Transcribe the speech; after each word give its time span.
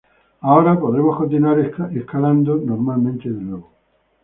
Ahora 0.41 0.79
podremos 0.79 1.15
continuar 1.15 1.59
escalando 1.91 2.55
normalmente 2.55 3.29
de 3.29 3.39
nuevo". 3.39 3.71